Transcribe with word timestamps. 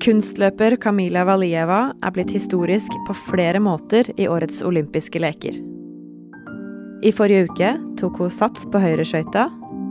Kunstløper 0.00 0.78
Kamila 0.80 1.26
Valieva 1.28 1.90
er 2.00 2.12
blitt 2.16 2.30
historisk 2.32 2.94
på 3.04 3.12
flere 3.28 3.60
måter 3.60 4.06
i 4.16 4.24
årets 4.32 4.62
olympiske 4.64 5.20
leker. 5.20 5.58
I 7.04 7.12
forrige 7.12 7.50
uke 7.50 7.72
tok 8.00 8.16
hun 8.22 8.32
sats 8.32 8.64
på 8.72 8.80
høyreskøyta, 8.80 9.50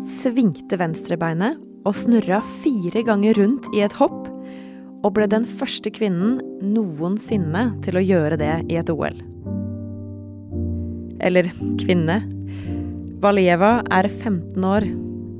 svingte 0.10 0.80
venstrebeinet 0.82 1.60
og 1.86 1.94
snurra 1.94 2.40
fire 2.64 3.04
ganger 3.06 3.38
rundt 3.38 3.69
i 3.78 3.83
et 3.85 3.94
hopp, 3.99 4.17
og 5.06 5.13
ble 5.13 5.29
den 5.29 5.46
første 5.46 5.94
kvinnen 5.94 6.39
noensinne 6.65 7.67
til 7.85 8.01
å 8.01 8.05
gjøre 8.07 8.41
det 8.41 8.55
i 8.65 8.81
et 8.81 8.89
OL. 8.89 9.21
Eller 11.21 11.53
kvinne. 11.85 12.17
Valieva 13.21 13.78
er 13.94 14.10
15 14.10 14.57
år, 14.73 14.89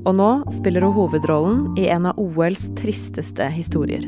og 0.06 0.16
nå 0.22 0.32
spiller 0.54 0.86
hun 0.86 0.94
hovedrollen 0.94 1.68
i 1.74 1.90
en 1.90 2.06
av 2.14 2.22
OLs 2.22 2.70
tristeste 2.78 3.50
historier. 3.50 4.06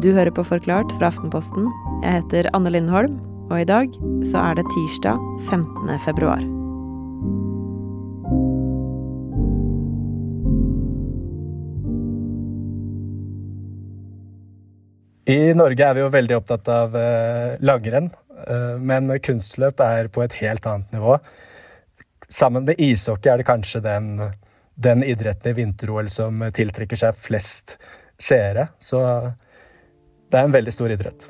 Du 0.00 0.14
hører 0.16 0.32
på 0.32 0.40
Forklart 0.48 0.94
fra 0.96 1.10
Aftenposten. 1.10 1.66
Jeg 2.00 2.22
heter 2.22 2.46
Anne 2.56 2.70
Lindholm, 2.72 3.18
og 3.52 3.58
i 3.60 3.66
dag 3.68 3.92
så 4.24 4.40
er 4.48 4.54
det 4.56 4.62
tirsdag 4.72 5.18
15. 5.50 5.90
februar. 6.00 6.40
I 15.28 15.52
Norge 15.52 15.84
er 15.84 15.98
vi 15.98 16.04
jo 16.06 16.14
veldig 16.14 16.38
opptatt 16.38 16.72
av 16.72 16.96
eh, 16.96 17.60
langrenn, 17.60 18.08
eh, 18.46 18.80
men 18.80 19.12
kunstløp 19.20 19.84
er 19.84 20.08
på 20.08 20.24
et 20.24 20.38
helt 20.40 20.64
annet 20.70 20.96
nivå. 20.96 21.18
Sammen 22.24 22.64
med 22.64 22.80
ishockey 22.80 23.34
er 23.34 23.42
det 23.42 23.50
kanskje 23.52 23.84
den, 23.84 24.16
den 24.80 25.04
idretten 25.04 25.52
i 25.52 25.60
vinter-OL 25.60 26.08
som 26.08 26.40
tiltrekker 26.56 27.04
seg 27.04 27.20
flest 27.20 27.76
seere. 28.16 28.70
Så 28.80 29.04
det 30.30 30.38
er 30.38 30.46
en 30.46 30.54
veldig 30.54 30.74
stor 30.74 30.92
idrett. 30.94 31.28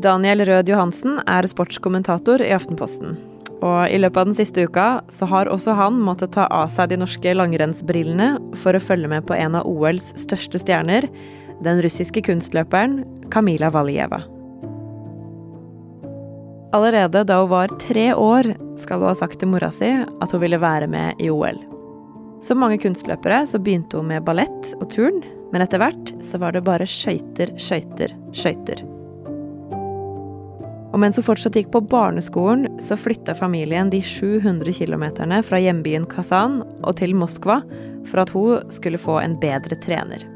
Daniel 0.00 0.46
Rød 0.48 0.70
Johansen 0.70 1.18
er 1.28 1.46
sportskommentator 1.50 2.40
i 2.42 2.54
Aftenposten. 2.56 3.18
Og 3.60 3.92
i 3.92 3.98
løpet 4.00 4.16
av 4.16 4.30
den 4.30 4.36
siste 4.38 4.64
uka 4.64 4.86
så 5.12 5.28
har 5.28 5.50
også 5.52 5.74
han 5.76 5.98
måttet 6.00 6.32
ta 6.32 6.46
av 6.48 6.70
seg 6.72 6.88
de 6.92 7.00
norske 7.02 7.34
langrennsbrillene 7.36 8.32
for 8.62 8.76
å 8.76 8.80
følge 8.80 9.10
med 9.12 9.26
på 9.28 9.36
en 9.36 9.58
av 9.58 9.68
OLs 9.68 10.14
største 10.22 10.62
stjerner, 10.62 11.04
den 11.60 11.82
russiske 11.84 12.22
kunstløperen 12.24 13.02
Kamila 13.34 13.68
Valieva. 13.74 14.22
Allerede 16.72 17.26
da 17.26 17.40
hun 17.42 17.50
var 17.50 17.74
tre 17.82 18.12
år, 18.14 18.54
skal 18.80 19.02
hun 19.02 19.10
ha 19.10 19.18
sagt 19.18 19.42
til 19.42 19.50
mora 19.52 19.68
si 19.74 19.90
at 19.90 20.32
hun 20.32 20.40
ville 20.40 20.60
være 20.62 20.88
med 20.88 21.20
i 21.20 21.28
OL. 21.28 21.58
Som 22.40 22.62
mange 22.62 22.80
kunstløpere 22.80 23.42
så 23.50 23.60
begynte 23.60 24.00
hun 24.00 24.08
med 24.08 24.24
ballett 24.24 24.72
og 24.78 24.88
turn, 24.94 25.20
men 25.50 25.64
etter 25.64 25.82
hvert 25.82 26.14
så 26.26 26.38
var 26.42 26.54
det 26.54 26.64
bare 26.66 26.86
skøyter, 26.88 27.52
skøyter, 27.58 28.14
skøyter. 28.36 28.82
Og 30.90 30.98
mens 30.98 31.18
hun 31.18 31.26
fortsatt 31.26 31.54
gikk 31.54 31.70
på 31.74 31.84
barneskolen, 31.86 32.66
så 32.82 32.98
flytta 32.98 33.36
familien 33.38 33.92
de 33.92 34.00
700 34.02 34.74
kilometerne 34.80 35.38
fra 35.46 35.60
hjembyen 35.62 36.06
Kazan 36.10 36.60
og 36.82 36.96
til 36.98 37.14
Moskva 37.18 37.60
for 38.08 38.22
at 38.22 38.32
hun 38.34 38.72
skulle 38.74 38.98
få 38.98 39.20
en 39.22 39.36
bedre 39.40 39.78
trener. 39.82 40.26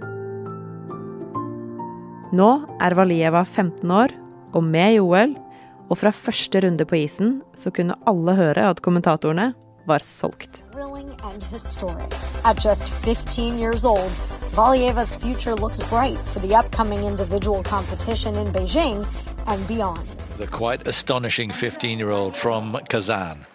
Nå 2.34 2.50
er 2.82 2.94
Valieva 2.98 3.44
15 3.44 3.90
år 3.94 4.14
og 4.54 4.62
med 4.66 4.96
i 4.96 5.02
OL, 5.02 5.34
og 5.90 5.98
fra 6.00 6.10
første 6.14 6.62
runde 6.64 6.86
på 6.88 6.96
isen 7.02 7.36
så 7.58 7.70
kunne 7.74 7.98
alle 8.08 8.34
høre 8.38 8.70
at 8.70 8.80
kommentatorene 8.82 9.52
var 9.86 10.02
solgt. 10.02 10.64
At 12.44 12.64
just 12.64 12.88
15 13.04 13.58
years 13.58 13.84
old, 13.84 14.10
Valieva's 14.54 15.16
future 15.16 15.56
looks 15.56 15.82
bright 15.88 16.16
for 16.28 16.38
the 16.38 16.54
upcoming 16.54 17.04
individual 17.04 17.60
competition 17.64 18.36
in 18.36 18.46
Beijing 18.52 19.04
and 19.48 19.66
beyond. 19.66 20.06
The 20.38 20.46
quite 20.46 20.86
astonishing 20.86 21.50
15 21.50 21.98
year 21.98 22.10
old 22.10 22.36
from 22.36 22.78
Kazan. 22.88 23.46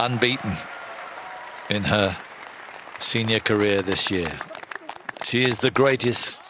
Unbeaten 0.00 0.56
in 1.70 1.84
her 1.84 2.16
senior 2.98 3.38
career 3.38 3.80
this 3.80 4.10
year. 4.10 4.40
She 5.22 5.44
is 5.44 5.58
the 5.58 5.70
greatest 5.70 6.40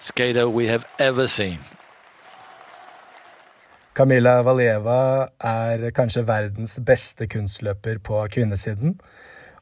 skater 0.00 0.48
we 0.48 0.66
have 0.66 0.84
ever 0.98 1.28
seen. 1.28 1.60
Kamila 3.94 4.42
Valieva 4.42 5.28
er 5.38 5.90
kanskje 5.90 6.26
verdens 6.26 6.80
beste 6.80 7.28
kunstløper 7.28 7.98
på 7.98 8.26
kvinnesiden. 8.30 8.98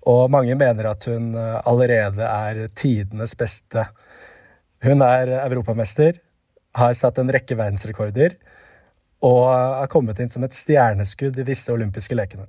Og 0.09 0.31
mange 0.33 0.57
mener 0.59 0.91
at 0.91 1.09
hun 1.11 1.33
eh, 1.37 1.59
allerede 1.69 2.25
er 2.25 2.67
tidenes 2.79 3.35
beste. 3.39 3.85
Hun 4.85 5.03
er 5.05 5.35
europamester, 5.43 6.21
har 6.79 6.95
satt 6.95 7.19
en 7.19 7.33
rekke 7.33 7.57
verdensrekorder 7.59 8.37
og 9.27 9.49
er 9.51 9.89
kommet 9.91 10.21
inn 10.23 10.31
som 10.31 10.45
et 10.47 10.55
stjerneskudd 10.55 11.41
i 11.41 11.47
disse 11.49 11.73
olympiske 11.75 12.15
lekene. 12.15 12.47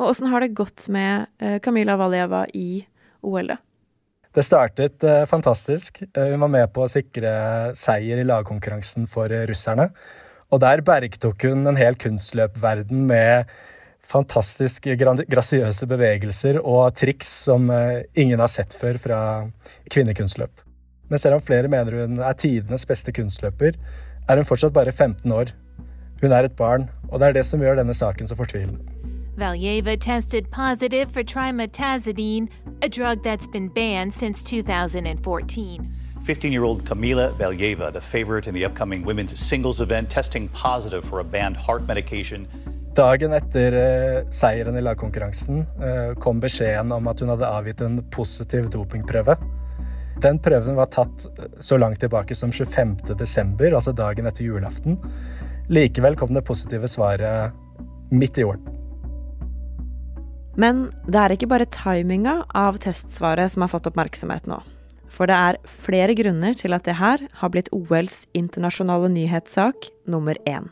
Og 0.00 0.08
Åssen 0.08 0.32
har 0.32 0.42
det 0.42 0.56
gått 0.58 0.88
med 0.90 1.28
Kamila 1.62 1.94
Valjeva 2.00 2.40
Valieva 2.40 2.46
i 2.58 2.82
OL? 3.22 3.52
Det 4.32 4.42
startet 4.42 5.04
eh, 5.04 5.22
fantastisk. 5.28 6.02
Hun 6.16 6.42
var 6.42 6.50
med 6.50 6.72
på 6.74 6.82
å 6.84 6.90
sikre 6.90 7.32
seier 7.78 8.18
i 8.18 8.26
lagkonkurransen 8.26 9.06
for 9.10 9.30
russerne. 9.48 9.92
Og 10.52 10.60
der 10.64 10.82
bergtok 10.84 11.46
hun 11.48 11.68
en 11.68 11.78
hel 11.78 11.96
kunstløpverden 12.00 13.06
med 13.08 13.52
fantastisk 14.06 14.88
grasiøse 15.30 15.86
bevegelser 15.88 16.58
og 16.60 16.94
triks 16.98 17.30
som 17.46 17.70
eh, 17.70 18.02
ingen 18.18 18.42
har 18.42 18.50
sett 18.50 18.74
før 18.78 18.98
fra 19.00 19.18
kvinnekunstløp. 19.90 20.62
Men 21.08 21.18
selv 21.18 21.38
om 21.38 21.44
flere 21.44 21.68
mener 21.68 22.00
hun 22.00 22.18
er 22.18 22.38
tidenes 22.38 22.86
beste 22.88 23.12
kunstløper, 23.12 23.76
er 24.28 24.36
hun 24.36 24.48
fortsatt 24.48 24.74
bare 24.74 24.92
15 24.92 25.32
år. 25.32 25.52
Hun 26.22 26.32
er 26.32 26.46
et 26.46 26.56
barn, 26.56 26.88
og 27.10 27.20
det 27.20 27.28
er 27.28 27.38
det 27.38 27.44
som 27.46 27.60
gjør 27.60 27.80
denne 27.80 27.94
saken 27.94 28.28
så 28.28 28.38
fortvilende. 28.38 28.80
Valjeva 29.36 29.96
tested 29.96 30.50
positive 30.50 31.10
for 31.10 31.22
trimetazidine, 31.22 32.48
a 32.82 32.88
drug 32.88 33.22
that's 33.22 33.46
been 33.46 33.68
banned 33.68 34.12
since 34.12 34.42
2014. 34.42 35.88
15 36.22 36.52
year 36.52 36.64
old 36.64 36.84
Kamila 36.84 37.32
Valjeva, 37.32 37.92
the 37.92 38.00
favorite 38.00 38.46
in 38.46 38.54
the 38.54 38.64
upcoming 38.64 39.04
women's 39.04 39.36
singles 39.38 39.80
event, 39.80 40.08
testing 40.10 40.48
positive 40.48 41.04
for 41.04 41.18
a 41.18 41.24
banned 41.24 41.56
heart 41.56 41.88
medication. 41.88 42.46
Dagen 42.92 43.32
etter 43.32 43.72
uh, 43.72 44.28
seieren 44.28 44.76
i 44.76 44.82
lagkonkurransen 44.84 45.62
uh, 45.80 46.12
kom 46.20 46.42
beskjeden 46.42 46.92
om 46.92 47.06
at 47.08 47.22
hun 47.24 47.32
hadde 47.32 47.48
avgitt 47.48 47.80
en 47.80 48.02
positiv 48.12 48.68
dopingprøve. 48.74 49.38
Den 50.22 50.36
prøven 50.42 50.76
var 50.76 50.90
tatt 50.92 51.24
eh, 51.32 51.48
så 51.58 51.78
langt 51.80 52.02
tilbake 52.02 52.34
som 52.36 52.52
25.12., 52.52 53.72
altså 53.72 53.94
dagen 53.96 54.28
etter 54.28 54.44
julaften. 54.44 54.98
Likevel 55.72 56.18
kom 56.20 56.34
det 56.36 56.44
positive 56.46 56.86
svaret 56.90 57.56
midt 58.12 58.38
i 58.38 58.44
jorden. 58.44 58.68
Men 60.60 60.84
det 61.08 61.18
er 61.18 61.34
ikke 61.34 61.48
bare 61.48 61.66
timinga 61.72 62.42
av 62.52 62.76
testsvaret 62.84 63.54
som 63.54 63.64
har 63.64 63.72
fått 63.72 63.88
oppmerksomhet 63.88 64.46
nå. 64.50 64.60
For 65.12 65.28
det 65.28 65.36
er 65.36 65.58
flere 65.68 66.14
grunner 66.16 66.54
til 66.60 66.76
at 66.76 66.84
det 66.88 66.98
her 67.00 67.24
har 67.40 67.52
blitt 67.52 67.72
OLs 67.72 68.26
internasjonale 68.36 69.10
nyhetssak 69.16 69.88
nummer 70.12 70.36
én. 70.44 70.68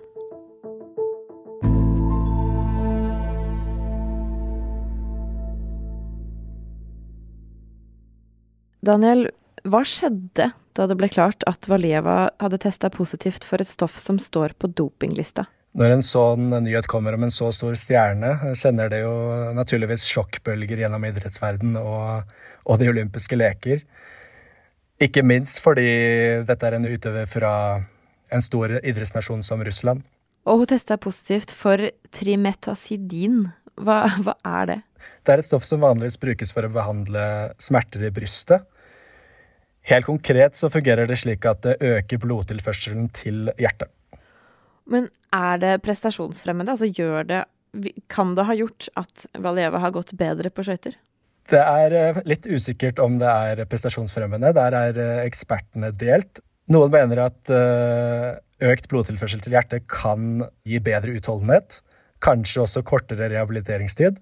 Daniel, 8.87 9.29
hva 9.69 9.83
skjedde 9.85 10.51
da 10.77 10.87
det 10.89 10.97
ble 10.97 11.11
klart 11.13 11.45
at 11.51 11.69
Valieva 11.69 12.31
hadde 12.41 12.61
testa 12.63 12.89
positivt 12.93 13.45
for 13.45 13.61
et 13.61 13.69
stoff 13.69 13.99
som 14.01 14.21
står 14.23 14.55
på 14.59 14.71
dopinglista? 14.73 15.47
Når 15.79 15.93
en 15.95 16.03
sånn 16.03 16.49
nyhet 16.65 16.89
kommer 16.91 17.15
om 17.15 17.29
en 17.29 17.31
så 17.31 17.53
stor 17.55 17.77
stjerne, 17.79 18.55
sender 18.59 18.91
det 18.91 19.05
jo 19.05 19.13
naturligvis 19.55 20.03
sjokkbølger 20.09 20.83
gjennom 20.83 21.05
idrettsverden 21.07 21.77
og, 21.79 22.33
og 22.67 22.81
de 22.81 22.89
olympiske 22.91 23.39
leker. 23.39 23.85
Ikke 25.01 25.23
minst 25.23 25.63
fordi 25.63 25.91
dette 26.49 26.67
er 26.67 26.77
en 26.77 26.89
utøver 26.91 27.29
fra 27.31 27.53
en 28.35 28.43
stor 28.43 28.81
idrettsnasjon 28.81 29.45
som 29.47 29.63
Russland. 29.67 30.03
Og 30.49 30.63
hun 30.63 30.71
testa 30.73 30.99
positivt 30.99 31.53
for 31.55 31.91
trimetasidin. 32.17 33.45
Hva, 33.81 34.03
hva, 34.25 34.35
er 34.45 34.71
det? 34.73 34.79
Det 35.25 35.35
er 35.35 35.43
et 35.43 35.49
stoff 35.49 35.67
som 35.67 35.83
vanligvis 35.85 36.19
brukes 36.21 36.53
for 36.55 36.67
å 36.67 36.73
behandle 36.73 37.25
smerter 37.61 38.05
i 38.07 38.13
brystet. 38.15 38.67
Helt 39.89 40.07
konkret 40.07 40.59
så 40.59 40.69
fungerer 40.73 41.09
det 41.09 41.19
slik 41.23 41.47
at 41.49 41.63
det 41.65 41.79
øker 41.81 42.21
blodtilførselen 42.23 43.09
til 43.17 43.49
hjertet. 43.61 43.89
Men 44.91 45.09
er 45.35 45.61
det 45.63 45.77
prestasjonsfremmende? 45.87 46.75
Altså 46.75 46.91
gjør 46.91 47.27
det 47.29 47.45
Kan 48.11 48.35
det 48.35 48.49
ha 48.49 48.55
gjort 48.59 48.89
at 48.99 49.29
Valieva 49.39 49.79
har 49.79 49.93
gått 49.95 50.11
bedre 50.19 50.51
på 50.51 50.65
skøyter? 50.67 50.97
Det 51.51 51.61
er 51.61 51.95
eh, 51.95 52.21
litt 52.27 52.47
usikkert 52.51 52.99
om 53.03 53.19
det 53.21 53.31
er 53.31 53.63
prestasjonsfremmende. 53.71 54.51
Der 54.57 54.75
er 54.75 54.99
eh, 54.99 55.21
ekspertene 55.23 55.93
delt. 55.95 56.43
Noen 56.71 56.91
mener 56.91 57.25
at 57.29 57.53
eh, 57.55 58.41
økt 58.71 58.91
blodtilførsel 58.91 59.43
til 59.45 59.55
hjertet 59.55 59.87
kan 59.91 60.45
gi 60.67 60.83
bedre 60.83 61.15
utholdenhet. 61.19 61.81
Kanskje 62.23 62.65
også 62.65 62.85
kortere 62.87 63.31
rehabiliteringstid. 63.33 64.19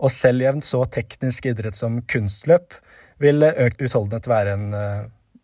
Og 0.00 0.12
selv 0.12 0.42
i 0.42 0.48
en 0.48 0.62
så 0.64 0.82
teknisk 0.88 1.50
idrett 1.50 1.76
som 1.76 2.00
kunstløp 2.10 2.76
vil 3.20 3.44
økt 3.44 3.82
utholdenhet 3.84 4.28
være 4.30 4.54
en, 4.56 4.74
eh, 4.74 5.02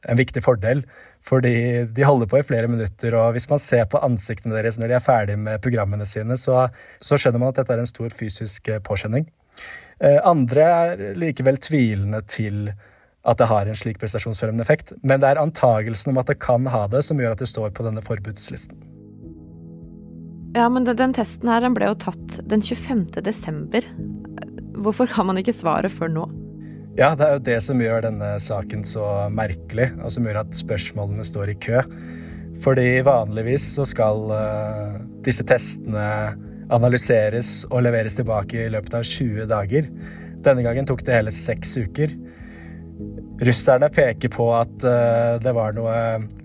en 0.08 0.18
viktig 0.18 0.42
fordel. 0.44 0.82
Fordi 1.26 1.84
de 1.92 2.06
holder 2.06 2.28
på 2.30 2.38
i 2.38 2.46
flere 2.46 2.68
minutter, 2.70 3.14
og 3.18 3.32
hvis 3.34 3.48
man 3.50 3.58
ser 3.58 3.84
på 3.90 4.00
ansiktene 4.04 4.54
deres 4.54 4.78
når 4.78 4.88
de 4.88 4.98
er 4.98 5.04
ferdig 5.04 5.38
med 5.38 5.62
programmene 5.64 6.06
sine, 6.06 6.36
så, 6.38 6.68
så 7.02 7.18
skjønner 7.18 7.42
man 7.42 7.50
at 7.50 7.60
dette 7.60 7.74
er 7.74 7.82
en 7.82 7.90
stor 7.90 8.14
fysisk 8.14 8.68
eh, 8.68 8.82
påkjenning. 8.82 9.26
Eh, 10.00 10.20
andre 10.24 10.62
er 10.62 11.06
likevel 11.18 11.58
tvilende 11.58 12.22
til 12.30 12.70
at 13.26 13.40
det 13.40 13.48
har 13.50 13.66
en 13.66 13.78
slik 13.78 13.98
prestasjonsfremmende 13.98 14.62
effekt, 14.62 14.92
men 15.02 15.20
det 15.20 15.32
er 15.32 15.40
antagelsen 15.42 16.12
om 16.12 16.20
at 16.22 16.28
det 16.30 16.38
kan 16.38 16.68
ha 16.70 16.84
det, 16.86 17.02
som 17.02 17.18
gjør 17.18 17.34
at 17.34 17.42
det 17.42 17.50
står 17.50 17.72
på 17.74 17.86
denne 17.86 18.04
forbudslisten. 18.04 18.78
Ja, 20.56 20.68
men 20.72 20.86
den, 20.86 20.96
den 20.96 21.12
testen 21.16 21.50
her 21.50 21.60
den 21.64 21.74
ble 21.76 21.90
jo 21.90 21.98
tatt 22.06 22.38
den 22.48 22.62
25. 22.64 23.18
desember. 23.26 23.84
Hvorfor 24.82 25.08
har 25.08 25.24
man 25.28 25.40
ikke 25.40 25.56
svaret 25.56 25.94
før 25.94 26.12
nå? 26.12 26.26
Ja, 26.96 27.10
det 27.12 27.26
er 27.26 27.34
jo 27.36 27.44
det 27.44 27.56
som 27.64 27.80
gjør 27.82 28.06
denne 28.06 28.28
saken 28.40 28.84
så 28.86 29.04
merkelig, 29.32 29.90
og 30.00 30.12
som 30.14 30.24
gjør 30.24 30.40
at 30.40 30.56
spørsmålene 30.56 31.26
står 31.28 31.52
i 31.52 31.58
kø. 31.60 31.82
Fordi 32.64 33.02
vanligvis 33.04 33.66
så 33.76 33.84
skal 33.88 34.30
uh, 34.32 34.94
disse 35.26 35.44
testene 35.44 36.06
analyseres 36.72 37.66
og 37.68 37.84
leveres 37.84 38.16
tilbake 38.16 38.64
i 38.64 38.70
løpet 38.72 38.96
av 38.96 39.04
20 39.04 39.44
dager. 39.50 39.90
Denne 40.46 40.64
gangen 40.64 40.88
tok 40.88 41.04
det 41.04 41.18
hele 41.18 41.34
seks 41.34 41.76
uker. 41.76 42.16
Russerne 43.44 43.90
peker 43.92 44.32
på 44.32 44.48
at 44.56 44.88
uh, 44.88 45.36
det 45.44 45.52
var 45.52 45.76
noe 45.76 45.98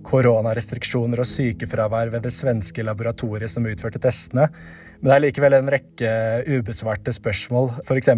koronarestriksjoner 0.07 1.23
og 1.23 1.31
sykefravær 1.31 2.11
ved 2.11 2.27
det 2.27 2.35
svenske 2.35 2.83
laboratoriet 2.83 3.55
som 3.55 3.71
utførte 3.71 4.03
testene. 4.03 4.49
Men 5.01 5.09
det 5.09 5.15
er 5.15 5.23
likevel 5.25 5.57
en 5.57 5.71
rekke 5.73 6.09
ubesvarte 6.59 7.13
spørsmål. 7.15 7.71
F.eks. 7.81 8.11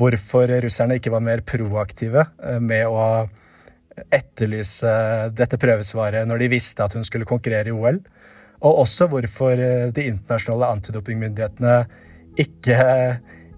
hvorfor 0.00 0.52
russerne 0.64 0.96
ikke 0.98 1.12
var 1.12 1.24
mer 1.24 1.44
proaktive 1.44 2.24
uh, 2.24 2.60
med 2.60 2.88
å 2.88 3.26
etterlyse 4.10 4.90
dette 5.38 5.58
prøvesvaret 5.60 6.26
når 6.26 6.42
de 6.42 6.50
visste 6.56 6.82
at 6.82 6.96
hun 6.96 7.04
skulle 7.06 7.28
konkurrere 7.28 7.68
i 7.68 7.76
OL. 7.76 8.00
Og 8.64 8.80
også 8.86 9.10
hvorfor 9.12 9.60
uh, 9.60 9.90
de 9.92 10.08
internasjonale 10.08 10.72
antidopingmyndighetene 10.78 11.76
ikke, 12.40 12.78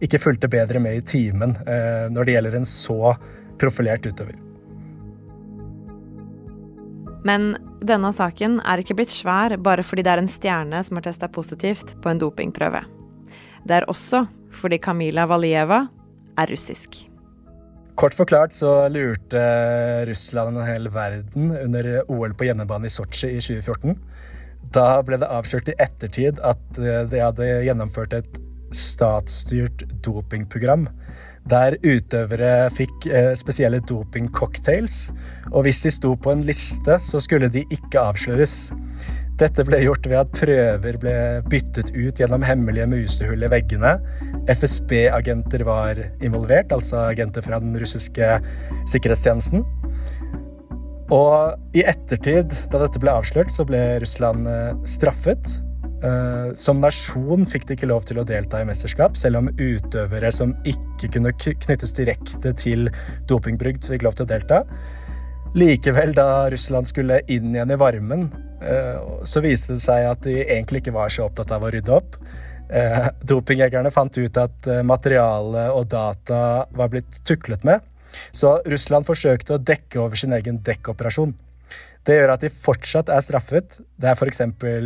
ikke 0.02 0.20
fulgte 0.20 0.50
bedre 0.52 0.82
med 0.82 0.99
i 0.99 1.06
timen 1.08 1.55
når 2.12 2.26
det 2.28 2.34
gjelder 2.34 2.58
en 2.58 2.69
så 2.69 3.14
profilert 3.56 4.05
utover. 4.05 4.37
Men 7.26 7.55
denne 7.82 8.12
saken 8.14 8.61
er 8.62 8.82
ikke 8.82 8.96
blitt 8.99 9.14
svær 9.14 9.56
bare 9.62 9.84
fordi 9.87 10.05
det 10.06 10.12
er 10.14 10.23
en 10.23 10.31
stjerne 10.31 10.82
som 10.87 10.99
har 10.99 11.08
testa 11.08 11.28
positivt 11.32 11.96
på 12.02 12.12
en 12.12 12.23
dopingprøve. 12.23 12.84
Det 13.67 13.81
er 13.81 13.88
også 13.90 14.26
fordi 14.55 14.78
Kamila 14.82 15.26
Valieva 15.28 15.87
er 16.38 16.52
russisk. 16.52 17.00
Kort 17.96 18.14
forklart 18.14 18.52
så 18.52 18.70
lurte 18.93 19.43
Russland 20.06 20.58
en 20.61 20.69
hel 20.69 20.90
verden 20.93 21.52
under 21.56 21.88
OL 22.12 22.34
på 22.37 22.46
hjemmebane 22.50 22.87
i 22.88 22.93
Sotsji 22.93 23.32
i 23.38 23.40
2014. 23.40 23.96
Da 24.76 25.00
ble 25.06 25.19
det 25.23 25.31
avslørt 25.32 25.70
i 25.73 25.76
ettertid 25.81 26.43
at 26.44 26.61
de 26.76 27.23
hadde 27.23 27.49
gjennomført 27.64 28.19
et 28.19 28.40
statsstyrt 28.76 29.87
dopingprogram 30.05 30.90
der 31.50 31.76
utøvere 31.84 32.69
fikk 32.75 33.06
eh, 33.10 33.32
spesielle 33.38 33.81
dopingcocktails. 33.87 35.10
Og 35.52 35.66
hvis 35.66 35.84
de 35.87 35.93
sto 35.94 36.14
på 36.19 36.34
en 36.34 36.44
liste, 36.46 36.98
så 37.02 37.22
skulle 37.22 37.50
de 37.52 37.64
ikke 37.75 38.02
avsløres. 38.02 38.56
Dette 39.37 39.66
ble 39.69 39.82
gjort 39.84 40.06
ved 40.08 40.16
at 40.16 40.32
prøver 40.32 40.96
ble 41.00 41.16
byttet 41.52 41.93
ut 41.93 42.16
gjennom 42.22 42.44
hemmelige 42.46 42.88
musehull 42.88 43.44
i 43.44 43.50
veggene. 43.52 43.98
FSB-agenter 44.48 45.66
var 45.69 46.00
involvert, 46.25 46.72
altså 46.72 47.10
agenter 47.10 47.44
fra 47.44 47.60
den 47.60 47.76
russiske 47.76 48.38
sikkerhetstjenesten. 48.88 49.66
Og 51.12 51.76
i 51.76 51.84
ettertid, 51.87 52.50
da 52.72 52.81
dette 52.81 53.02
ble 53.02 53.12
avslørt, 53.12 53.52
så 53.52 53.66
ble 53.69 53.82
Russland 54.02 54.49
eh, 54.50 54.72
straffet. 54.88 55.60
Uh, 56.04 56.52
som 56.52 56.82
nasjon 56.84 57.46
fikk 57.48 57.62
de 57.69 57.76
ikke 57.76 57.88
lov 57.88 58.04
til 58.04 58.19
å 58.20 58.26
delta 58.28 58.58
i 58.60 58.66
mesterskap, 58.69 59.14
selv 59.16 59.40
om 59.40 59.46
utøvere 59.56 60.28
som 60.34 60.52
ikke 60.69 61.08
kunne 61.14 61.32
knyttes 61.40 61.94
direkte 61.96 62.52
til 62.60 62.90
dopingbrygd, 63.31 63.88
fikk 63.88 64.04
lov 64.04 64.19
til 64.19 64.26
å 64.26 64.32
delta. 64.34 64.60
Likevel, 65.56 66.12
da 66.16 66.50
Russland 66.52 66.90
skulle 66.90 67.22
inn 67.32 67.54
igjen 67.54 67.72
i 67.72 67.81
varmen, 67.81 68.26
uh, 68.60 69.25
så 69.25 69.40
viste 69.44 69.78
det 69.78 69.84
seg 69.87 70.10
at 70.10 70.20
de 70.26 70.43
egentlig 70.44 70.84
ikke 70.84 70.96
var 70.98 71.12
så 71.12 71.31
opptatt 71.31 71.54
av 71.56 71.64
å 71.64 71.72
rydde 71.72 71.96
opp. 71.96 72.20
Uh, 72.69 73.08
dopingjegerne 73.25 73.94
fant 73.94 74.20
ut 74.20 74.42
at 74.42 74.70
materiale 74.84 75.70
og 75.72 75.88
data 75.96 76.42
var 76.76 76.92
blitt 76.92 77.22
tuklet 77.25 77.64
med, 77.64 77.81
så 78.37 78.58
Russland 78.69 79.08
forsøkte 79.08 79.56
å 79.56 79.64
dekke 79.64 80.04
over 80.04 80.20
sin 80.20 80.37
egen 80.37 80.60
dekkoperasjon. 80.66 81.32
Det 82.06 82.14
gjør 82.14 82.36
at 82.36 82.42
de 82.44 82.50
fortsatt 82.52 83.08
er 83.10 83.22
straffet. 83.24 83.80
Det 83.98 84.06
er 84.06 84.14
f.eks. 84.14 84.42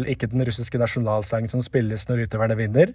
ikke 0.08 0.28
den 0.32 0.44
russiske 0.48 0.80
nasjonalsangen 0.80 1.52
som 1.52 1.60
spilles 1.64 2.06
når 2.08 2.24
utøverne 2.24 2.56
vinner. 2.56 2.94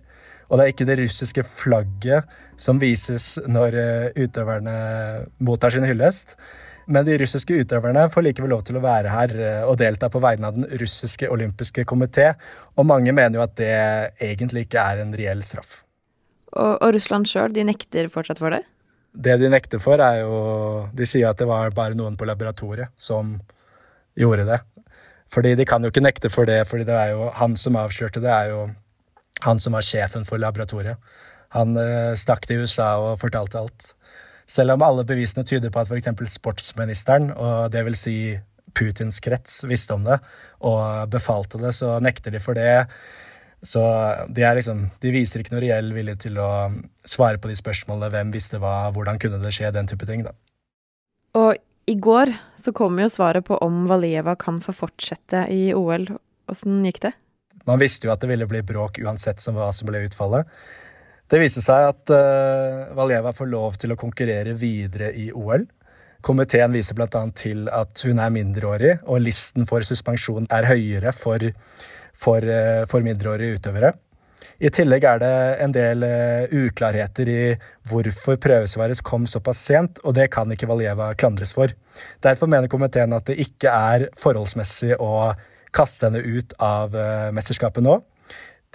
Og 0.49 0.57
det 0.57 0.65
er 0.65 0.73
ikke 0.73 0.87
det 0.89 0.97
russiske 1.03 1.43
flagget 1.45 2.25
som 2.61 2.81
vises 2.81 3.35
når 3.45 3.77
eh, 3.81 4.23
utøverne 4.25 4.75
mottar 5.45 5.75
sin 5.75 5.85
hyllest. 5.85 6.35
Men 6.89 7.05
de 7.05 7.17
russiske 7.21 7.53
utøverne 7.61 8.07
får 8.13 8.27
likevel 8.27 8.53
lov 8.53 8.65
til 8.65 8.77
å 8.77 8.83
være 8.83 9.13
her 9.13 9.37
eh, 9.37 9.63
og 9.65 9.77
delta 9.81 10.09
på 10.09 10.21
vegne 10.21 10.49
av 10.49 10.57
den 10.57 10.67
russiske 10.81 11.29
olympiske 11.29 11.85
komité. 11.89 12.31
Og 12.77 12.89
mange 12.89 13.13
mener 13.13 13.39
jo 13.39 13.45
at 13.45 13.57
det 13.61 13.73
egentlig 14.25 14.65
ikke 14.67 14.81
er 14.81 15.05
en 15.05 15.13
reell 15.17 15.45
straff. 15.45 15.83
Og, 16.55 16.77
og 16.79 16.93
Russland 16.95 17.29
sjøl, 17.29 17.53
de 17.53 17.65
nekter 17.67 18.09
fortsatt 18.09 18.41
for 18.41 18.53
det? 18.53 18.63
Det 19.15 19.37
de 19.39 19.49
nekter 19.51 19.79
for, 19.79 20.01
er 20.01 20.25
jo 20.25 20.39
De 20.95 21.05
sier 21.07 21.29
at 21.29 21.39
det 21.39 21.47
var 21.47 21.71
bare 21.75 21.95
noen 21.95 22.17
på 22.19 22.27
laboratoriet 22.27 22.91
som 22.99 23.37
gjorde 24.19 24.47
det. 24.47 24.61
Fordi 25.33 25.55
de 25.57 25.65
kan 25.67 25.83
jo 25.83 25.91
ikke 25.91 26.03
nekte 26.05 26.31
for 26.31 26.47
det, 26.47 26.61
fordi 26.69 26.85
det 26.87 26.95
er 26.95 27.13
jo 27.15 27.29
han 27.35 27.55
som 27.59 27.77
avslørte 27.79 28.23
det, 28.23 28.31
er 28.31 28.51
jo 28.53 28.65
han 29.43 29.59
som 29.59 29.75
var 29.75 29.85
sjefen 29.85 30.25
for 30.27 30.39
laboratoriet. 30.41 31.01
Han 31.55 31.75
uh, 31.77 32.13
stakk 32.17 32.47
til 32.47 32.63
USA 32.63 32.95
og 33.01 33.19
fortalte 33.21 33.59
alt. 33.59 33.91
Selv 34.47 34.75
om 34.75 34.83
alle 34.85 35.05
bevisene 35.07 35.45
tyder 35.47 35.73
på 35.73 35.81
at 35.81 35.89
f.eks. 35.89 36.35
sportsministeren, 36.37 37.31
og 37.33 37.71
det 37.73 37.83
vil 37.87 37.97
si 37.97 38.17
Putins 38.75 39.21
krets, 39.23 39.63
visste 39.67 39.95
om 39.95 40.03
det 40.05 40.19
og 40.67 41.09
befalte 41.09 41.59
det, 41.61 41.73
så 41.75 41.95
nekter 42.03 42.35
de 42.35 42.41
for 42.43 42.57
det. 42.57 42.85
Så 43.65 43.81
de, 44.29 44.43
liksom, 44.57 44.89
de 45.01 45.13
viser 45.15 45.41
ikke 45.41 45.55
noe 45.55 45.63
reell 45.63 45.89
vilje 45.95 46.17
til 46.27 46.37
å 46.37 46.49
svare 47.07 47.39
på 47.41 47.49
de 47.49 47.55
spørsmålene. 47.57 48.11
Hvem 48.13 48.33
visste 48.35 48.59
hva, 48.61 48.91
hvordan 48.93 49.17
kunne 49.21 49.41
det 49.41 49.53
skje, 49.55 49.71
den 49.73 49.89
type 49.89 50.05
ting. 50.05 50.25
da. 50.27 50.35
Og 51.39 51.55
i 51.85 51.95
går 51.95 52.33
så 52.55 52.73
kom 52.73 52.97
jo 52.99 53.09
svaret 53.09 53.45
på 53.45 53.57
om 53.61 53.85
Valieva 53.89 54.35
kan 54.35 54.57
få 54.61 54.73
fortsette 54.73 55.45
i 55.53 55.69
OL. 55.77 56.07
Åssen 56.49 56.81
gikk 56.85 57.01
det? 57.03 57.11
Man 57.65 57.81
visste 57.81 58.07
jo 58.07 58.13
at 58.13 58.21
det 58.21 58.29
ville 58.29 58.47
bli 58.49 58.61
bråk 58.65 58.99
uansett 59.01 59.41
som 59.41 59.57
hva 59.57 59.71
som 59.73 59.89
ble 59.89 60.03
utfallet. 60.05 60.49
Det 61.29 61.39
viste 61.41 61.61
seg 61.65 61.87
at 61.89 62.13
uh, 62.13 62.93
Valieva 62.97 63.33
får 63.33 63.49
lov 63.49 63.77
til 63.81 63.93
å 63.93 63.97
konkurrere 63.97 64.53
videre 64.57 65.11
i 65.17 65.31
OL. 65.33 65.65
Komiteen 66.25 66.73
viser 66.73 66.97
bl.a. 66.97 67.21
til 67.37 67.67
at 67.73 68.01
hun 68.05 68.21
er 68.21 68.33
mindreårig, 68.33 68.95
og 69.05 69.21
listen 69.25 69.65
for 69.69 69.85
suspensjon 69.85 70.49
er 70.53 70.69
høyere 70.69 71.13
for, 71.13 71.41
for, 72.13 72.45
uh, 72.45 72.85
for 72.89 73.05
mindreårige 73.05 73.59
utøvere. 73.59 73.93
I 74.63 74.71
tillegg 74.71 75.03
er 75.07 75.19
det 75.19 75.33
en 75.65 75.73
del 75.75 76.03
uh, 76.05 76.47
uklarheter 76.47 77.29
i 77.31 77.39
hvorfor 77.89 78.37
prøvesvaret 78.41 79.01
kom 79.05 79.25
såpass 79.27 79.59
sent, 79.67 79.99
og 80.03 80.15
det 80.15 80.29
kan 80.33 80.51
ikke 80.51 80.69
Valjeva 80.69 81.11
klandres 81.19 81.53
for. 81.55 81.73
Derfor 82.23 82.49
mener 82.51 82.71
komiteen 82.71 83.15
at 83.15 83.27
det 83.27 83.39
ikke 83.43 83.71
er 83.71 84.07
forholdsmessig 84.19 84.95
å 85.01 85.33
kaste 85.75 86.07
henne 86.07 86.23
ut 86.23 86.55
av 86.63 86.95
uh, 86.95 87.31
mesterskapet 87.35 87.83
nå. 87.83 87.99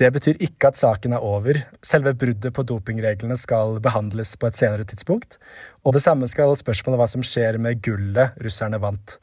Det 0.01 0.09
betyr 0.13 0.41
ikke 0.41 0.71
at 0.71 0.79
saken 0.79 1.17
er 1.17 1.25
over. 1.25 1.59
Selve 1.85 2.15
bruddet 2.17 2.55
på 2.57 2.65
dopingreglene 2.65 3.37
skal 3.37 3.81
behandles 3.85 4.33
på 4.41 4.49
et 4.49 4.57
senere 4.57 4.87
tidspunkt. 4.89 5.37
Og 5.85 5.97
det 5.97 6.05
samme 6.05 6.29
skal 6.29 6.57
spørsmålet 6.57 7.01
hva 7.01 7.09
som 7.13 7.25
skjer 7.25 7.61
med 7.61 7.83
gullet 7.85 8.37
russerne 8.41 8.81
vant. 8.81 9.19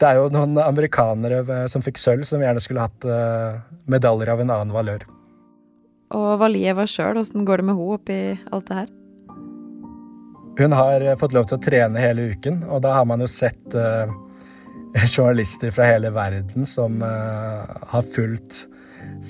Det 0.00 0.08
er 0.08 0.16
jo 0.16 0.32
noen 0.32 0.56
amerikanere 0.64 1.42
eh, 1.44 1.66
som 1.68 1.84
fikk 1.84 2.00
sølv, 2.00 2.24
som 2.24 2.40
gjerne 2.40 2.64
skulle 2.64 2.86
hatt 2.86 3.04
medaljer 3.92 4.32
av 4.32 4.40
en 4.40 4.54
annen 4.56 4.72
valør. 4.72 5.04
Og 6.16 6.40
Valieva 6.40 6.86
sjøl, 6.90 7.20
åssen 7.20 7.46
går 7.46 7.60
det 7.60 7.68
med 7.68 7.78
henne 7.78 7.94
oppi 7.94 8.18
alt 8.50 8.66
det 8.70 8.80
her? 8.80 8.90
Hun 10.58 10.74
har 10.74 11.04
eh, 11.04 11.16
fått 11.20 11.36
lov 11.36 11.46
til 11.48 11.56
å 11.56 11.62
trene 11.62 12.02
hele 12.02 12.30
uken, 12.34 12.64
og 12.66 12.82
da 12.84 12.96
har 12.98 13.06
man 13.08 13.22
jo 13.22 13.28
sett 13.30 13.76
uh, 13.78 14.10
journalister 15.14 15.70
fra 15.74 15.86
hele 15.92 16.10
verden 16.12 16.66
som 16.68 16.98
uh, 17.04 17.62
har 17.92 18.08
fulgt, 18.16 18.64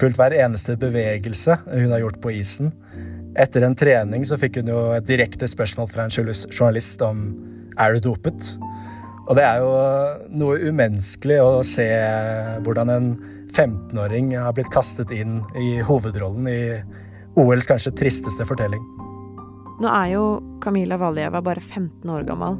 fulgt, 0.00 0.18
hver 0.18 0.34
eneste 0.34 0.78
bevegelse 0.80 1.60
hun 1.68 1.92
har 1.92 2.02
gjort 2.06 2.22
på 2.24 2.32
isen. 2.38 2.72
Etter 3.38 3.62
en 3.62 3.76
trening 3.78 4.24
så 4.26 4.40
fikk 4.40 4.58
hun 4.58 4.72
jo 4.72 4.80
et 4.96 5.06
direkte 5.06 5.46
spørsmål 5.46 5.92
fra 5.92 6.08
en 6.08 6.16
journalist 6.16 7.04
om 7.04 7.28
er 7.78 7.94
du 7.94 8.08
dopet. 8.08 8.54
Og 9.28 9.36
det 9.38 9.44
er 9.46 9.60
jo 9.62 9.70
noe 10.40 10.56
umenneskelig 10.58 11.36
å 11.44 11.60
se 11.62 11.86
hvordan 12.64 12.90
en 12.90 13.12
15-åring 13.54 14.32
har 14.38 14.54
blitt 14.56 14.70
kastet 14.74 15.12
inn 15.14 15.40
i 15.58 15.80
hovedrollen 15.86 16.48
i 16.50 16.60
OLs 17.40 17.68
kanskje 17.70 17.94
tristeste 17.98 18.46
fortelling. 18.48 18.82
Nå 19.80 19.88
er 19.88 20.10
jo 20.14 20.24
Kamila 20.60 20.98
Valjeva 21.00 21.40
bare 21.44 21.60
15 21.62 22.10
år 22.10 22.26
gammel. 22.28 22.58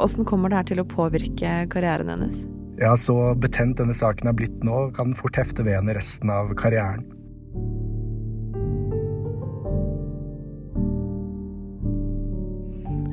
Åssen 0.00 0.24
kommer 0.28 0.52
det 0.52 0.60
her 0.60 0.70
til 0.70 0.80
å 0.82 0.88
påvirke 0.88 1.58
karrieren 1.72 2.12
hennes? 2.12 2.44
Ja, 2.80 2.92
så 2.96 3.34
betent 3.40 3.78
denne 3.80 3.96
saken 3.96 4.28
er 4.28 4.36
blitt 4.36 4.64
nå, 4.64 4.90
kan 4.96 5.12
den 5.12 5.18
fort 5.18 5.36
hefte 5.40 5.64
ved 5.64 5.78
henne 5.78 5.96
resten 5.96 6.32
av 6.32 6.52
karrieren. 6.60 7.04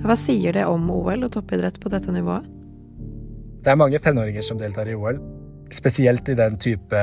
Hva 0.04 0.18
sier 0.20 0.52
det 0.52 0.66
om 0.68 0.90
OL 0.92 1.24
og 1.24 1.32
toppidrett 1.32 1.80
på 1.80 1.92
dette 1.92 2.12
nivået? 2.12 2.44
Det 3.64 3.72
er 3.72 3.80
mange 3.80 4.00
tenåringer 4.04 4.44
som 4.44 4.60
deltar 4.60 4.90
i 4.92 4.98
OL. 5.00 5.22
Spesielt 5.74 6.30
i 6.30 6.36
den 6.38 6.58
type 6.62 7.00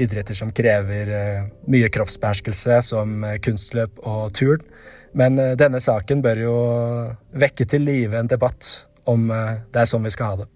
idretter 0.00 0.36
som 0.38 0.52
krever 0.54 1.10
eh, 1.12 1.46
mye 1.70 1.90
kroppsbeherskelse, 1.92 2.80
som 2.86 3.24
kunstløp 3.44 4.00
og 4.00 4.32
turn. 4.38 4.64
Men 5.18 5.36
eh, 5.38 5.54
denne 5.60 5.80
saken 5.82 6.22
bør 6.24 6.40
jo 6.40 6.54
vekke 7.40 7.66
til 7.68 7.84
live 7.84 8.16
en 8.18 8.30
debatt 8.30 8.70
om 9.10 9.28
eh, 9.28 9.58
det 9.74 9.82
er 9.82 9.90
sånn 9.90 10.06
vi 10.08 10.14
skal 10.14 10.32
ha 10.32 10.40
det. 10.42 10.48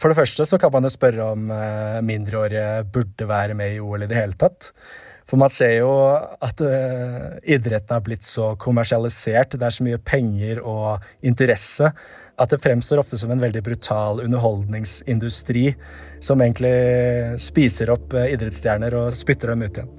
For 0.00 0.12
det 0.12 0.18
første 0.20 0.44
så 0.48 0.58
kan 0.60 0.72
man 0.72 0.88
jo 0.88 0.90
spørre 0.92 1.32
om 1.34 1.50
mindreårige 2.00 2.86
burde 2.94 3.26
være 3.28 3.52
med 3.58 3.74
i 3.74 3.80
OL 3.84 4.06
i 4.06 4.08
det 4.08 4.16
hele 4.16 4.38
tatt. 4.40 4.70
For 5.28 5.36
man 5.36 5.52
ser 5.52 5.74
jo 5.82 5.90
at 6.16 6.62
idretten 7.44 7.92
har 7.92 8.00
blitt 8.04 8.24
så 8.24 8.54
kommersialisert, 8.60 9.58
det 9.60 9.68
er 9.68 9.76
så 9.76 9.84
mye 9.84 10.00
penger 10.00 10.62
og 10.64 11.04
interesse, 11.28 11.92
at 12.40 12.52
det 12.52 12.60
fremstår 12.62 13.02
ofte 13.02 13.18
som 13.20 13.30
en 13.30 13.42
veldig 13.42 13.62
brutal 13.64 14.22
underholdningsindustri 14.24 15.72
som 16.22 16.40
egentlig 16.40 16.72
spiser 17.40 17.92
opp 17.92 18.14
uh, 18.16 18.24
idrettsstjerner 18.28 18.96
og 18.96 19.12
spytter 19.14 19.52
dem 19.52 19.66
ut 19.66 19.82
igjen. 19.82 19.98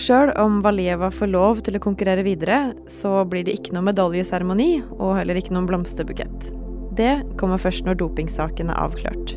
Sjøl 0.00 0.30
om 0.38 0.60
Valieva 0.64 1.10
får 1.12 1.28
lov 1.32 1.60
til 1.66 1.76
å 1.76 1.82
konkurrere 1.82 2.22
videre, 2.24 2.70
så 2.88 3.24
blir 3.28 3.44
det 3.44 3.58
ikke 3.58 3.74
noe 3.74 3.88
medaljeseremoni 3.90 4.70
og 4.96 5.16
heller 5.18 5.40
ikke 5.40 5.52
noen 5.56 5.66
blomsterbukett. 5.68 6.52
Det 6.96 7.12
kommer 7.40 7.60
først 7.60 7.84
når 7.86 7.98
dopingsaken 8.00 8.70
er 8.70 8.80
avklart. 8.80 9.34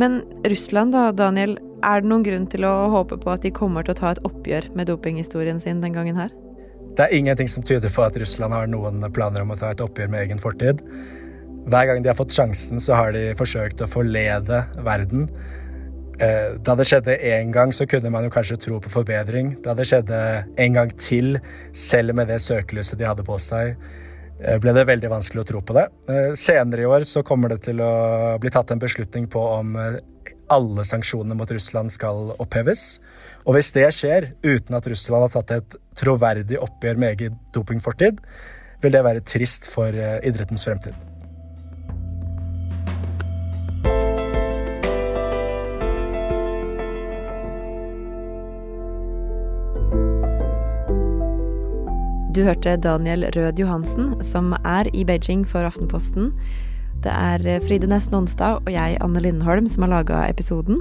Men 0.00 0.20
Russland 0.48 0.94
da, 0.94 1.08
Daniel, 1.12 1.56
er 1.84 2.04
det 2.04 2.10
noen 2.12 2.24
grunn 2.24 2.46
til 2.52 2.64
å 2.68 2.74
håpe 2.92 3.18
på 3.20 3.32
at 3.32 3.42
de 3.44 3.52
kommer 3.56 3.84
til 3.84 3.96
å 3.96 4.00
ta 4.00 4.12
et 4.12 4.22
oppgjør 4.28 4.70
med 4.76 4.88
dopinghistorien 4.92 5.60
sin 5.60 5.82
den 5.82 5.96
gangen 5.96 6.20
her? 6.20 6.30
Det 6.96 7.06
er 7.06 7.14
ingenting 7.14 7.48
som 7.48 7.62
tyder 7.62 7.92
på 7.94 8.02
at 8.02 8.16
Russland 8.18 8.54
har 8.54 8.66
noen 8.70 9.04
planer 9.14 9.44
om 9.44 9.52
å 9.54 9.58
ta 9.58 9.70
et 9.70 9.82
oppgjør 9.84 10.10
med 10.10 10.24
egen 10.26 10.40
fortid. 10.42 10.82
Hver 11.70 11.86
gang 11.86 12.02
de 12.02 12.10
har 12.10 12.18
fått 12.18 12.34
sjansen, 12.34 12.80
så 12.82 12.96
har 12.98 13.12
de 13.14 13.30
forsøkt 13.38 13.82
å 13.84 13.88
forlede 13.90 14.64
verden. 14.82 15.28
Eh, 16.20 16.56
da 16.60 16.74
det 16.76 16.84
skjedde 16.88 17.16
én 17.24 17.52
gang, 17.54 17.72
så 17.72 17.86
kunne 17.88 18.10
man 18.12 18.26
jo 18.26 18.32
kanskje 18.34 18.58
tro 18.60 18.80
på 18.82 18.92
forbedring. 18.92 19.54
Da 19.64 19.72
det 19.76 19.86
skjedde 19.88 20.18
en 20.60 20.76
gang 20.76 20.92
til, 21.00 21.38
selv 21.72 22.16
med 22.18 22.28
det 22.32 22.40
søkelyset 22.44 23.00
de 23.00 23.08
hadde 23.08 23.24
på 23.24 23.38
seg, 23.40 23.76
eh, 24.42 24.58
ble 24.60 24.74
det 24.76 24.88
veldig 24.88 25.12
vanskelig 25.14 25.44
å 25.44 25.48
tro 25.52 25.62
på 25.62 25.76
det. 25.78 25.86
Eh, 26.08 26.32
senere 26.34 26.82
i 26.82 26.90
år 26.90 27.06
så 27.08 27.22
kommer 27.24 27.48
det 27.48 27.62
til 27.68 27.80
å 27.80 28.38
bli 28.40 28.50
tatt 28.50 28.70
en 28.70 28.82
beslutning 28.82 29.30
på 29.30 29.40
om 29.60 29.76
alle 30.50 30.84
sanksjonene 30.84 31.36
mot 31.38 31.50
Russland 31.50 31.92
skal 31.92 32.34
oppheves. 32.38 32.98
Og 33.48 33.56
hvis 33.56 33.72
det 33.72 33.86
skjer 33.96 34.30
uten 34.44 34.76
at 34.76 34.88
Russland 34.90 35.26
har 35.26 35.36
tatt 35.36 35.54
et 35.56 35.78
troverdig 35.98 36.58
oppgjør 36.60 36.98
med 37.00 37.14
egen 37.14 37.38
dopingfortid, 37.54 38.20
vil 38.80 38.92
det 38.96 39.04
være 39.04 39.24
trist 39.24 39.68
for 39.68 39.92
eh, 39.92 40.20
idrettens 40.28 40.64
fremtid. 40.68 40.96
Du 52.30 52.44
hørte 52.46 52.76
Daniel 52.78 53.26
Rød 53.34 53.58
Johansen, 53.58 54.12
som 54.24 54.52
er 54.64 54.86
i 54.94 55.02
Beijing 55.04 55.42
for 55.48 55.66
Aftenposten. 55.66 56.30
Det 57.04 57.12
er 57.12 57.42
eh, 57.48 57.60
Fride 57.64 57.88
Næss 57.90 58.12
Nonstad 58.12 58.62
og 58.62 58.72
jeg, 58.72 58.96
Anne 59.00 59.20
Lindholm, 59.20 59.66
som 59.66 59.88
har 59.88 59.96
laga 59.96 60.24
episoden. 60.30 60.80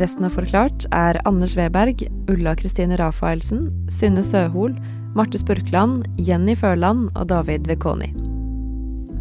Resten 0.00 0.26
av 0.26 0.34
Forklart 0.34 0.88
er 0.90 1.20
Anders 1.28 1.52
Weberg, 1.54 2.00
Ulla 2.26 2.56
Kristine 2.58 2.96
Rafaelsen, 2.98 3.68
Synne 3.86 4.24
Søhol, 4.26 4.74
Marte 5.14 5.38
Spurkland, 5.38 6.02
Jenny 6.18 6.56
Førland 6.58 7.12
og 7.14 7.28
David 7.30 7.68
Vekoni. 7.70 8.08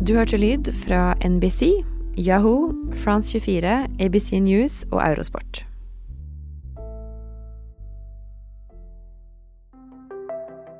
Du 0.02 0.16
hørte 0.18 0.40
lyd 0.42 0.72
fra 0.86 1.14
NBC, 1.22 1.84
Yahoo, 2.18 2.74
France 3.04 3.30
24, 3.38 3.86
ABC 4.02 4.34
News 4.42 4.82
og 4.90 5.04
Eurosport. 5.06 5.62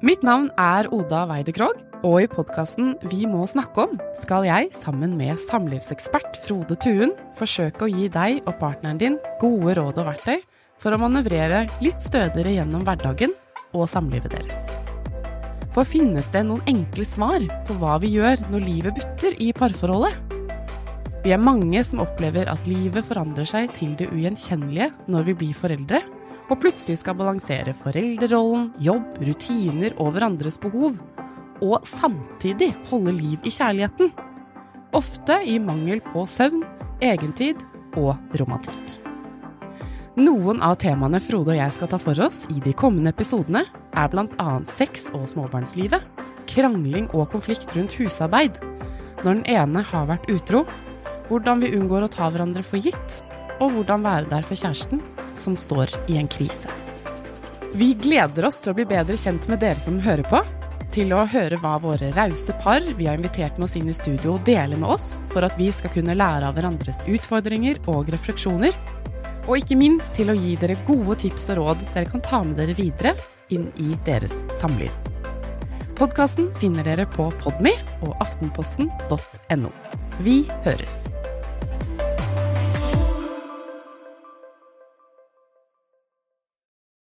Mitt 0.04 0.20
navn 0.20 0.50
er 0.60 0.90
Oda 0.92 1.22
Weide 1.30 1.54
Krogh, 1.56 1.80
og 2.04 2.18
i 2.20 2.26
podkasten 2.28 2.90
Vi 3.08 3.24
må 3.24 3.46
snakke 3.48 3.86
om 3.86 3.94
skal 4.20 4.44
jeg, 4.44 4.66
sammen 4.76 5.14
med 5.16 5.40
samlivsekspert 5.40 6.42
Frode 6.44 6.76
Tuen, 6.84 7.14
forsøke 7.38 7.86
å 7.86 7.88
gi 7.88 8.10
deg 8.12 8.42
og 8.44 8.58
partneren 8.60 9.00
din 9.00 9.16
gode 9.40 9.78
råd 9.78 10.02
og 10.04 10.10
verktøy 10.10 10.42
for 10.84 10.92
å 10.92 11.00
manøvrere 11.00 11.62
litt 11.80 12.04
stødigere 12.04 12.52
gjennom 12.58 12.84
hverdagen 12.84 13.32
og 13.72 13.88
samlivet 13.88 14.36
deres. 14.36 14.58
For 15.72 15.88
finnes 15.88 16.28
det 16.36 16.42
noen 16.50 16.68
enkle 16.68 17.08
svar 17.08 17.46
på 17.64 17.78
hva 17.80 17.96
vi 18.04 18.12
gjør 18.18 18.44
når 18.52 18.68
livet 18.68 19.00
butter 19.00 19.40
i 19.40 19.54
parforholdet? 19.56 20.20
Vi 21.24 21.32
er 21.32 21.40
mange 21.40 21.80
som 21.88 22.04
opplever 22.04 22.52
at 22.52 22.68
livet 22.68 23.08
forandrer 23.08 23.48
seg 23.48 23.72
til 23.80 23.96
det 23.96 24.12
ugjenkjennelige 24.12 24.92
når 25.08 25.32
vi 25.32 25.38
blir 25.46 25.56
foreldre 25.56 26.04
og 26.52 26.60
plutselig 26.62 27.00
skal 27.02 27.18
balansere 27.18 27.74
foreldrerollen, 27.78 28.72
jobb, 28.84 29.20
rutiner 29.24 29.96
og 30.02 30.14
hverandres 30.16 30.60
behov, 30.62 30.98
og 31.64 31.88
samtidig 31.88 32.74
holde 32.90 33.14
liv 33.16 33.46
i 33.48 33.54
kjærligheten. 33.54 34.12
Ofte 34.94 35.40
i 35.48 35.58
mangel 35.62 36.04
på 36.12 36.26
søvn, 36.30 36.66
egentid 37.04 37.64
og 37.98 38.18
romantikk. 38.40 39.00
Noen 40.20 40.60
av 40.62 40.76
temaene 40.84 41.18
Frode 41.24 41.56
og 41.56 41.58
jeg 41.58 41.74
skal 41.74 41.90
ta 41.90 41.98
for 41.98 42.20
oss 42.22 42.44
i 42.54 42.60
de 42.62 42.74
kommende 42.78 43.10
episodene, 43.16 43.64
er 43.98 44.12
bl.a. 44.12 44.50
sex 44.70 45.08
og 45.18 45.26
småbarnslivet, 45.32 46.04
krangling 46.50 47.08
og 47.16 47.32
konflikt 47.34 47.72
rundt 47.74 47.96
husarbeid, 47.98 48.60
når 49.24 49.40
den 49.40 49.46
ene 49.56 49.82
har 49.90 50.10
vært 50.12 50.30
utro, 50.30 50.66
hvordan 51.32 51.64
vi 51.64 51.74
unngår 51.80 52.06
å 52.06 52.12
ta 52.14 52.28
hverandre 52.30 52.66
for 52.68 52.84
gitt, 52.84 53.24
og 53.64 53.74
hvordan 53.74 54.06
være 54.06 54.30
der 54.30 54.46
for 54.46 54.60
kjæresten 54.60 55.02
som 55.36 55.58
står 55.58 55.94
i 56.08 56.18
en 56.18 56.28
krise. 56.28 56.70
Vi 57.74 57.94
gleder 57.98 58.46
oss 58.46 58.62
til 58.62 58.74
å 58.74 58.78
bli 58.78 58.86
bedre 58.86 59.18
kjent 59.18 59.48
med 59.50 59.64
dere 59.64 59.80
som 59.80 59.98
hører 60.02 60.28
på. 60.30 60.42
Til 60.94 61.10
å 61.18 61.24
høre 61.26 61.58
hva 61.58 61.80
våre 61.82 62.12
rause 62.14 62.54
par 62.62 62.86
vi 63.00 63.08
har 63.10 63.18
invitert 63.18 63.58
med 63.58 63.66
oss 63.66 63.74
inn 63.80 63.90
i 63.90 63.96
studio, 63.98 64.36
deler 64.46 64.78
med 64.78 64.92
oss, 64.94 65.08
for 65.34 65.42
at 65.46 65.58
vi 65.58 65.72
skal 65.74 65.90
kunne 65.96 66.14
lære 66.14 66.46
av 66.46 66.54
hverandres 66.54 67.02
utfordringer 67.10 67.82
og 67.90 68.12
refleksjoner. 68.14 68.78
Og 69.48 69.58
ikke 69.58 69.80
minst 69.80 70.14
til 70.14 70.30
å 70.30 70.38
gi 70.38 70.54
dere 70.62 70.78
gode 70.86 71.18
tips 71.26 71.50
og 71.56 71.64
råd 71.64 71.88
dere 71.96 72.12
kan 72.14 72.22
ta 72.24 72.44
med 72.46 72.62
dere 72.62 72.78
videre 72.78 73.16
inn 73.50 73.72
i 73.82 73.98
deres 74.06 74.44
samliv. 74.60 74.94
Podkasten 75.98 76.52
finner 76.62 76.86
dere 76.86 77.10
på 77.10 77.32
Podme 77.42 77.74
og 78.06 78.14
aftenposten.no. 78.22 79.74
Vi 80.22 80.40
høres! 80.66 81.10